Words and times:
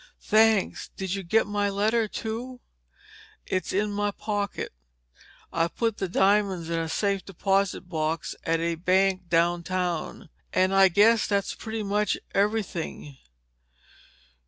"Thanks. 0.23 0.89
Did 0.97 1.13
you 1.13 1.21
get 1.21 1.45
my 1.45 1.69
letter, 1.69 2.07
too?" 2.07 2.59
"It's 3.45 3.71
in 3.71 3.91
my 3.91 4.09
pocket. 4.09 4.73
I 5.53 5.67
put 5.67 5.97
the 5.97 6.09
diamonds 6.09 6.71
in 6.71 6.79
a 6.79 6.89
safe 6.89 7.23
deposit 7.23 7.81
box 7.81 8.33
at 8.43 8.59
a 8.59 8.73
bank 8.73 9.31
uptown. 9.31 10.29
And 10.53 10.73
I 10.73 10.87
guess 10.87 11.27
that's 11.27 11.53
pretty 11.53 11.83
much 11.83 12.17
everything." 12.33 13.19